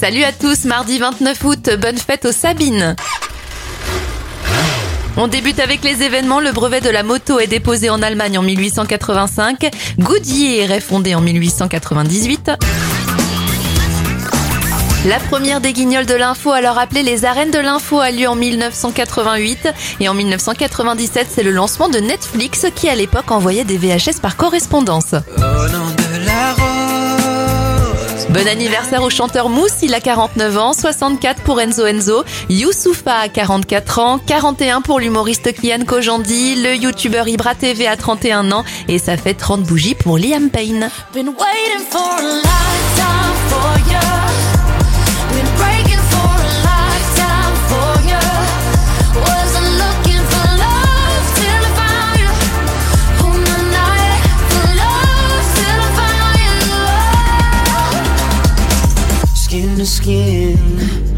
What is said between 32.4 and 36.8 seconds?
Youssoufa a 44 ans, 41 pour l'humoriste Kian Kojandi, le